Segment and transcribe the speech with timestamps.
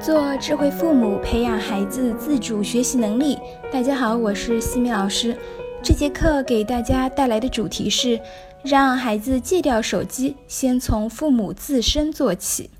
[0.00, 3.38] 做智慧父母，培养孩子自主学习能力。
[3.70, 5.36] 大家好，我是西米老师。
[5.82, 8.18] 这节课给大家带来的主题是：
[8.62, 12.70] 让孩子戒掉手机，先从父母自身做起。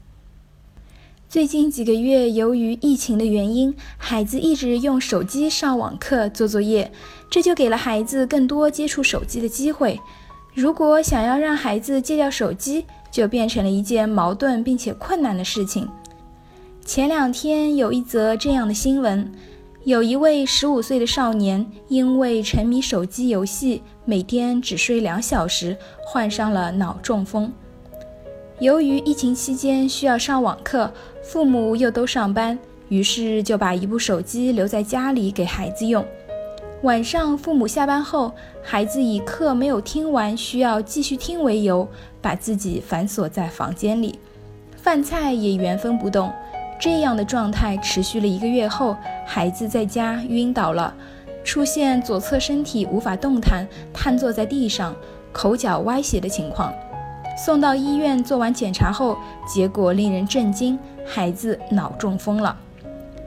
[1.29, 6.91] 最近几个月，由于疫情的原因，孩子一直用手机上网课、做作业，
[7.29, 10.01] 这就给了孩子更多接触手机的机会。
[10.55, 15.87] 如果想要让孩子戒掉手机，就变成了一件矛盾并且困难的事情。
[16.85, 19.31] 前两天有一则这样的新闻：
[19.85, 27.53] 有一位十五岁的少年因为沉迷手机游戏，每天只睡两小时，患上了脑中风。
[28.59, 36.05] 由于疫情期间需要上网课，父母又都上班，于是就把一部手机留在家里给孩子用。
[36.83, 41.87] 晚上父母下班后，孩子以课没有听完，需要继续听为由，
[42.21, 44.19] 把自己反锁在房间里，
[44.77, 46.33] 饭菜也原封不动。
[46.81, 50.95] 这样的状态持续了一个月后，孩子在家晕倒了，
[51.45, 54.97] 出现左侧身体无法动弹、瘫坐在地上、
[55.31, 56.73] 口角歪斜的情况。
[57.37, 62.57] 送到医院做完检查后，结果令人震惊，孩子脑中风了。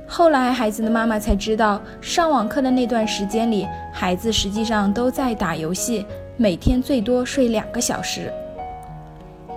[0.07, 6.03] 后来孩子的妈妈才知道，上网课的那段时间里，孩子实际上都在打游戏，
[6.37, 8.33] 每天最多睡两个小时。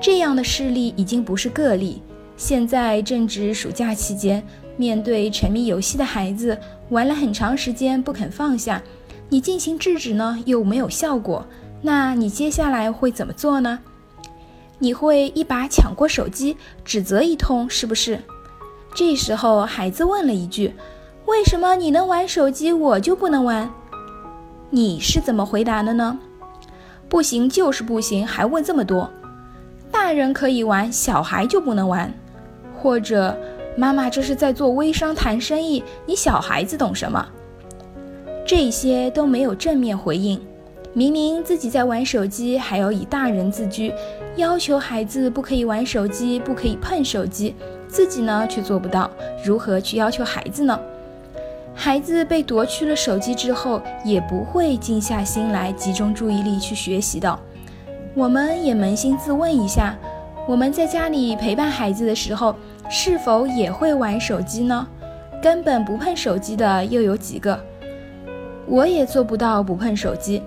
[0.02, 2.02] 这样的事例已经不是个例。
[2.36, 6.58] 现在正值暑假期间，面对沉迷游戏的孩子，
[6.90, 8.82] 玩了很长时间不肯放下，
[9.28, 11.46] 你进行制止呢又没有效果，
[11.80, 13.78] 那你接下来会怎么做呢？
[14.78, 18.20] 你会一把抢过手机，指责一通，是不是？
[18.94, 20.74] 这时候孩子问了一句
[21.24, 23.70] ：“为什么你能玩手机，我就不能玩？”
[24.68, 26.18] 你是怎么回答的呢？
[27.08, 29.10] 不行就是不行，还问这么多？
[29.90, 32.12] 大人可以玩，小孩就不能玩？
[32.80, 33.36] 或者，
[33.76, 37.26] 妈妈这是在做微商谈生意，你小孩子懂什么？
[38.46, 40.40] 这些都没有正面回应。
[40.92, 43.92] 明明自己在玩手机，还要以大人自居，
[44.36, 47.54] 要求孩子不可以玩手机，不可以碰手机，
[47.86, 49.10] 自己呢却做不到，
[49.44, 50.78] 如何去要求孩子呢？
[51.74, 57.38] 孩子被夺去了手机之后，也不会静下心来集中注意力去学习的。
[58.14, 59.94] 我们也扪心自问一下，
[60.48, 62.54] 我们在家里陪伴孩子的时候。
[62.88, 64.86] 是否也会玩手机呢？
[65.42, 67.58] 根本不碰手机的又有几个？
[68.66, 70.42] 我也做不到不碰手机。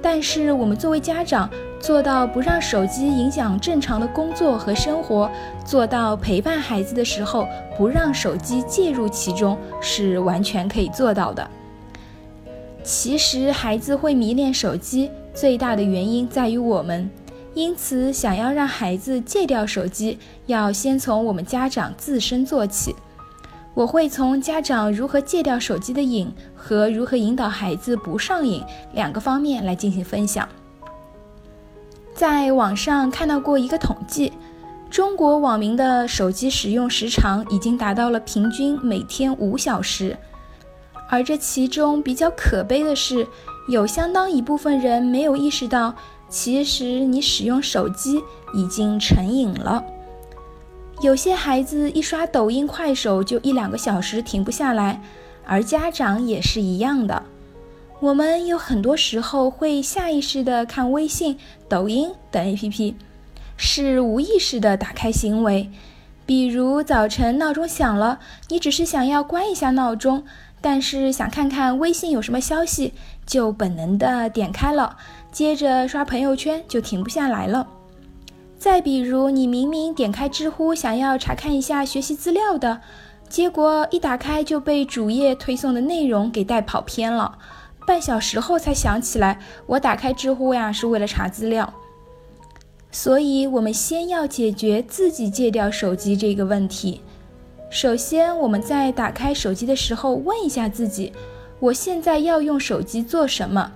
[0.00, 1.50] 但是我们作为家长，
[1.80, 5.28] 做到不让手机影响正常的工作和生活，
[5.64, 11.50] 做到陪伴孩子的时候不让手机介入其中，是完全可以做到的。
[12.84, 17.10] 其实孩子会迷恋手机，最大的原因在于我们。
[17.58, 22.94] 因此，想要让孩子戒掉手机，要先从我们家长自身做起。
[23.74, 30.48] 我会从家长如何戒掉手机的瘾和如何引导孩子不上瘾两个方面来进行分享。
[32.14, 34.32] 在网上看到过一个统计，
[34.88, 40.16] 中国网民的手机使用时长已经达到了平均每天五小时，
[41.10, 43.26] 而这其中比较可悲的是，
[43.68, 45.92] 有相当一部分人没有意识到。
[46.28, 48.22] 其实你使用手机
[48.54, 49.84] 已经成瘾了。
[51.00, 55.00] 有些孩子一刷抖音、快手就一两个小时停不下来，
[55.44, 57.22] 而家长也是一样的。
[58.00, 62.94] 我们有很多时候会下意识的看微信、抖音等 APP，
[63.56, 65.70] 是无意识的打开行为。
[66.26, 68.18] 比如早晨闹钟响了，
[68.48, 70.24] 你只是想要关一下闹钟，
[70.60, 72.92] 但是想看看微信有什么消息，
[73.24, 74.96] 就本能的点开了。
[75.30, 77.66] 接着刷朋友圈就停不下来了。
[78.58, 82.80] 再比如，你明明点开知乎想要查看一下学习资料的，
[83.28, 87.38] 结果一打开就被主页推送的内容给带跑偏了。
[87.86, 91.72] 半小时后才想起来，我打开知乎呀是为了查资料。
[92.90, 97.00] 所以，我们先要解决自己戒掉手机这个问题。
[97.70, 101.12] 首先，我们在打开手机的时候问一下自己：
[101.60, 103.72] 我现在要用手机做什么？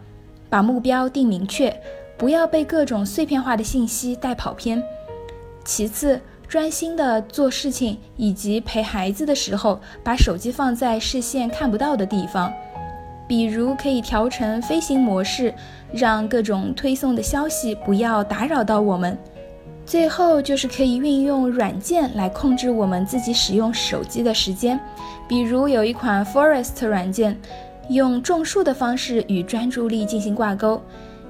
[0.52, 1.74] 把目标定明确，
[2.18, 4.82] 不要被各种碎片化的信息带跑偏。
[5.64, 12.52] 其次，专心的做事情以及陪孩子的时候，把手机放在视线看不到的地方，
[13.26, 15.54] 比如可以调成飞行模式，
[15.90, 19.16] 让各种推送的消息不要打扰到我们。
[19.86, 24.78] 最后就是可以运用软件来控制我们自己使用手机的时间，
[25.26, 27.40] 比如有一款 Forest 软件。
[27.88, 30.80] 用种树的方式与专注力进行挂钩，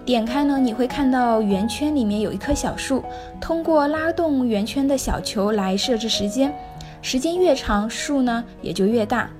[0.04, 3.02] 点开呢，你会看到圆圈里面有一棵小树，
[3.40, 6.54] 通过拉动圆圈的小球来设置时间，
[7.00, 9.30] 时间越长，树呢也就越大。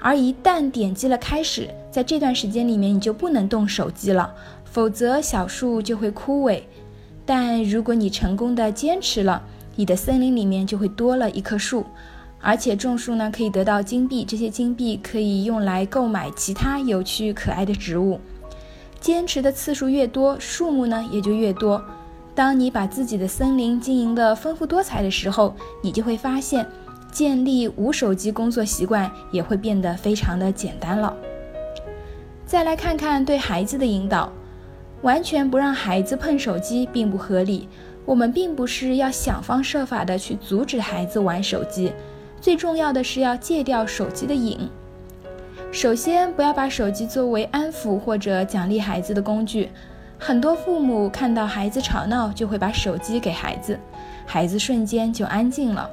[0.00, 4.34] 而一旦点击了开始，在这段时间里面你就不能动手机了，
[4.64, 6.62] 否则小树就会枯萎。
[7.24, 9.40] 但如果你成功的坚持了，
[9.76, 11.86] 你的森林里面就会多了一棵树。
[12.42, 18.20] 而且种树呢可以得到金币，这些金币可以用来购买其他有趣可爱的植物。
[19.00, 21.82] 坚持的次数越多，树木呢也就越多。
[22.34, 26.66] 当你把自己的森林经营的丰富多彩的时候，你就会发现，
[27.12, 31.14] 建立无手机工作习惯也会变得非常的简单了。
[32.44, 34.32] 再来看看对孩子的引导，
[35.02, 37.68] 完全不让孩子碰手机并不合理。
[38.04, 41.92] 我们并不是要想方设法的去阻止孩子玩手机。
[42.42, 44.68] 最重要的是要戒掉手机的瘾。
[45.70, 49.70] 首先，不要把手机作为安抚或者奖励孩子的工具。
[50.18, 53.78] 很多父母看到孩子吵闹，就会把手机给孩子，
[54.26, 55.88] 孩子瞬间就安静了。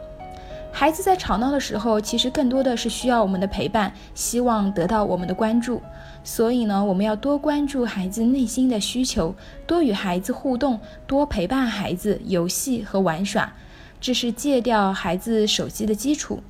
[0.72, 5.80] 孩子在吵闹的时候，其实更多的是需要我们的陪伴，希望得到我们的关注。
[6.24, 9.36] 所以呢，我们要多关注孩子内心的需求，
[9.68, 13.54] 多与孩子互动，多陪伴孩子游戏和玩耍。
[14.02, 16.42] 这是戒掉孩子手机的基础。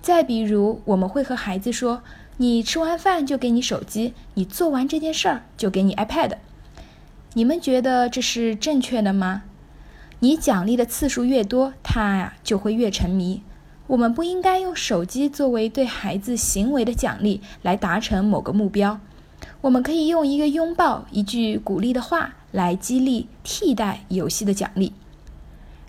[0.00, 2.02] 再比如，我们会和孩子说
[2.38, 6.36] ：“你吃完饭就给你手机，你做完这件事儿就给你 iPad。”
[7.34, 9.42] 你们觉得这是正确的吗？
[10.20, 13.42] 你奖励的次数越多，他呀就会越沉迷。
[13.88, 18.98] 我们不应该用手机作为对孩子行为的奖励来达成某个目标。
[19.60, 24.92] 我们可以用一个拥抱、一句鼓励的话来激励，替代游戏的奖励。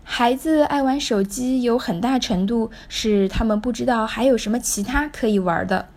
[0.09, 5.89] 孩子爱玩手机，有很大程度是他们不知道还有什么其他可以玩的。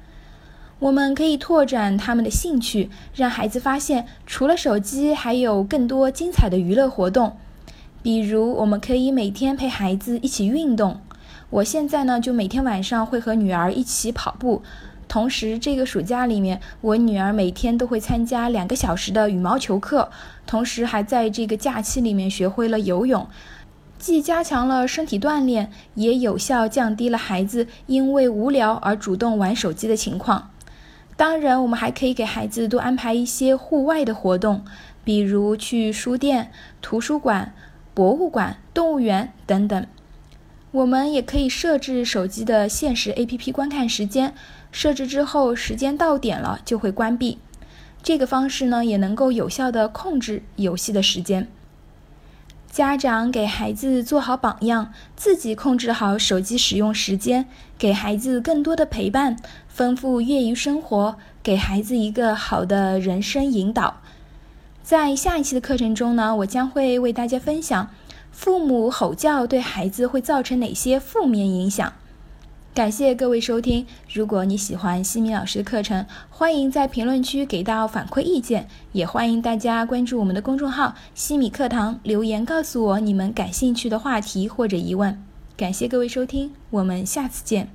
[0.81, 7.37] 我们可以拓展他们的兴趣，让孩子发现除了手机还有更多精彩的娱乐活动。
[8.03, 11.01] 比如，我们可以每天陪孩子一起运动。
[11.49, 14.63] 我现在呢，就每天晚上会和女儿一起跑步。
[15.06, 20.11] 同时，这个暑假里面，我女儿每天都会参加两个小时的羽毛球课，
[20.47, 23.27] 同时还在这个假期里面学会了游泳。
[24.00, 30.50] 既加强了身体锻炼，也有效降低了孩子因为无聊而主动玩手机的情况。
[31.19, 34.64] 当然，我们还可以给孩子多安排一些户外的活动，
[35.05, 36.50] 比如去书店、
[36.81, 37.52] 图书馆、
[37.93, 39.87] 博物馆、动物园等等。
[40.73, 44.32] 我们也可以设置手机的限时 APP 观看时间，
[44.73, 47.38] 设置之后时间到点了就会关闭。
[48.03, 51.49] 这个方式呢，也能够有效的控制游戏的时间。
[52.70, 57.46] 家长给孩子做好榜样，自己控制好手机使用时间，
[57.76, 59.37] 给孩子更多的陪伴，
[59.67, 63.96] 丰富业余生活，给孩子一个好的人生引导。
[64.84, 67.90] 在下一期的课程中呢，我将会为大家分享
[68.31, 71.93] 父母吼叫对孩子会造成哪些负面影响。
[72.72, 73.84] 感谢各位收听。
[74.12, 85.20] 如果你喜欢西米老师的课程，欢迎在评论区给到反馈意见，也欢迎大家关注我们的公众号“西米课堂”，留言告诉我你们感兴趣的话题或者疑问。
[85.56, 87.69] 感谢各位收听，我们下次见。